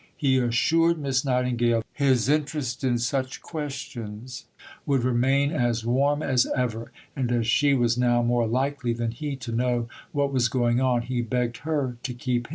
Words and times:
He 0.17 0.39
assured 0.39 0.97
Miss 0.97 1.23
Nightingale 1.23 1.81
that 1.81 1.85
his 2.05 2.27
interest 2.27 2.83
in 2.83 2.97
such 2.97 3.39
questions 3.43 4.45
would 4.87 5.03
remain 5.03 5.51
as 5.51 5.85
warm 5.85 6.23
as 6.23 6.47
ever, 6.55 6.91
and 7.15 7.31
as 7.31 7.45
she 7.45 7.75
was 7.75 7.99
now 7.99 8.23
more 8.23 8.47
likely 8.47 8.93
than 8.93 9.11
he 9.11 9.35
to 9.35 9.51
know 9.51 9.87
what 10.11 10.33
was 10.33 10.49
going 10.49 10.81
on, 10.81 11.03
he 11.03 11.21
begged 11.21 11.57
her 11.57 11.97
to 12.01 12.13
keep 12.15 12.25
him 12.25 12.39
informed. 12.39 12.49